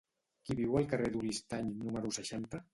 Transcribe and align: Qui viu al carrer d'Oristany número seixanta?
Qui 0.47 0.55
viu 0.59 0.77
al 0.79 0.89
carrer 0.95 1.11
d'Oristany 1.17 1.71
número 1.85 2.15
seixanta? 2.21 2.67